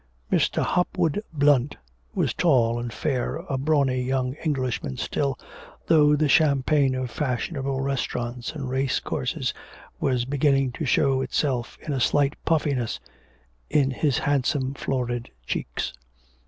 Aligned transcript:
Mr. 0.31 0.63
Hopwood 0.63 1.21
Blunt 1.31 1.77
was 2.15 2.33
tall 2.33 2.79
and 2.79 2.91
fair, 2.91 3.35
a 3.47 3.55
brawny 3.55 4.01
young 4.01 4.33
Englishman 4.43 4.97
still, 4.97 5.37
though 5.85 6.15
the 6.15 6.27
champagne 6.27 6.95
of 6.95 7.11
fashionable 7.11 7.79
restaurants 7.81 8.53
and 8.53 8.67
racecourses 8.67 9.53
was 9.99 10.25
beginning 10.25 10.71
to 10.71 10.85
show 10.85 11.21
itself 11.21 11.77
in 11.83 11.93
a 11.93 11.99
slight 11.99 12.33
puffiness 12.45 12.99
in 13.69 13.91
his 13.91 14.17
handsome 14.17 14.73
florid 14.73 15.29
cheeks. 15.45 15.93